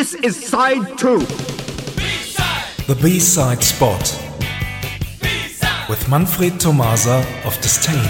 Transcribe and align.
This 0.00 0.14
is 0.14 0.46
side 0.48 0.96
two. 0.96 1.18
B-side. 1.18 2.86
The 2.86 2.98
B-side 3.02 3.62
spot. 3.62 4.00
B-side. 5.20 5.90
With 5.90 6.08
Manfred 6.08 6.58
Tomasa 6.58 7.22
of 7.44 7.54
Disdain. 7.60 8.08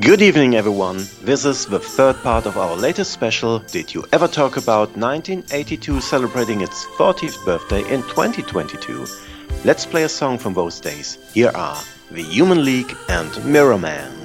Good 0.00 0.20
evening, 0.20 0.54
everyone. 0.54 0.98
This 1.22 1.46
is 1.46 1.64
the 1.64 1.78
third 1.78 2.16
part 2.16 2.44
of 2.44 2.58
our 2.58 2.76
latest 2.76 3.10
special. 3.12 3.60
Did 3.60 3.94
you 3.94 4.04
ever 4.12 4.28
talk 4.28 4.58
about 4.58 4.94
1982 4.98 6.02
celebrating 6.02 6.60
its 6.60 6.84
40th 6.98 7.42
birthday 7.46 7.80
in 7.90 8.02
2022? 8.02 9.06
Let's 9.64 9.86
play 9.86 10.02
a 10.02 10.10
song 10.10 10.36
from 10.36 10.52
those 10.52 10.78
days. 10.78 11.16
Here 11.32 11.52
are 11.54 11.82
The 12.10 12.22
Human 12.22 12.66
League 12.66 12.94
and 13.08 13.32
Mirror 13.46 13.78
Man. 13.78 14.21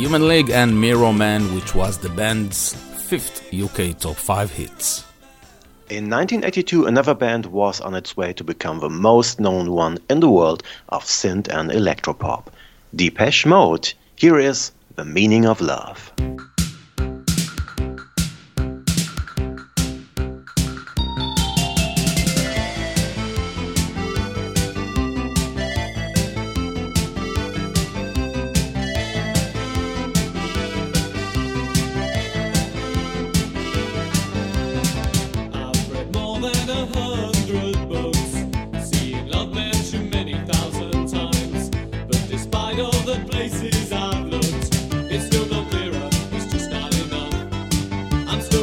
Human 0.00 0.28
League 0.28 0.48
and 0.48 0.80
Mirror 0.80 1.12
Man, 1.12 1.54
which 1.54 1.74
was 1.74 1.98
the 1.98 2.08
band's 2.08 2.72
fifth 2.72 3.52
UK 3.52 3.98
top 3.98 4.16
5 4.16 4.50
hits. 4.50 5.04
In 5.90 6.08
1982, 6.08 6.86
another 6.86 7.14
band 7.14 7.44
was 7.44 7.82
on 7.82 7.94
its 7.94 8.16
way 8.16 8.32
to 8.32 8.42
become 8.42 8.80
the 8.80 8.88
most 8.88 9.38
known 9.38 9.72
one 9.72 9.98
in 10.08 10.20
the 10.20 10.30
world 10.30 10.62
of 10.88 11.04
synth 11.04 11.48
and 11.48 11.70
electropop. 11.70 12.46
Depeche 12.96 13.44
Mode. 13.44 13.92
Here 14.16 14.38
is 14.38 14.72
The 14.96 15.04
Meaning 15.04 15.44
of 15.44 15.60
Love. 15.60 16.10
I'm 48.30 48.40
still 48.40 48.59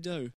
do? 0.00 0.32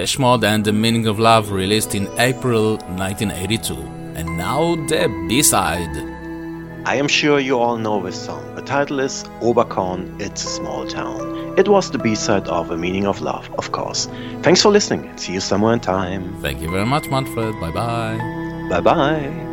Depeche 0.00 0.18
Mode 0.18 0.44
and 0.44 0.64
the 0.64 0.72
Meaning 0.72 1.06
of 1.06 1.18
Love 1.18 1.50
released 1.50 1.94
in 1.94 2.08
April 2.18 2.78
1982. 2.96 3.74
And 4.14 4.38
now 4.38 4.74
the 4.86 5.08
B-side. 5.28 5.94
I 6.86 6.96
am 6.96 7.06
sure 7.06 7.38
you 7.38 7.58
all 7.58 7.76
know 7.76 8.02
this 8.02 8.24
song. 8.24 8.54
The 8.54 8.62
title 8.62 8.98
is 9.00 9.24
Oberkorn, 9.42 10.18
It's 10.18 10.42
a 10.42 10.46
Small 10.46 10.86
Town. 10.86 11.52
It 11.58 11.68
was 11.68 11.90
the 11.90 11.98
B-side 11.98 12.48
of 12.48 12.68
The 12.68 12.78
Meaning 12.78 13.06
of 13.06 13.20
Love, 13.20 13.50
of 13.58 13.72
course. 13.72 14.08
Thanks 14.40 14.62
for 14.62 14.70
listening 14.70 15.14
see 15.18 15.34
you 15.34 15.40
somewhere 15.40 15.74
in 15.74 15.80
time. 15.80 16.34
Thank 16.40 16.62
you 16.62 16.70
very 16.70 16.86
much, 16.86 17.06
Manfred. 17.10 17.60
Bye 17.60 17.70
bye. 17.70 18.68
Bye 18.70 18.80
bye. 18.80 19.49